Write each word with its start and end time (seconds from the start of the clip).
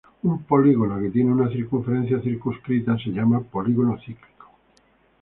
Un 0.23 0.41
polígono 0.47 0.99
que 0.99 1.11
tiene 1.11 1.31
una 1.31 1.47
circunferencia 1.49 2.19
circunscrita 2.21 2.97
se 2.97 3.11
llama 3.11 3.39
polígono 3.41 3.99
cíclico. 4.03 4.49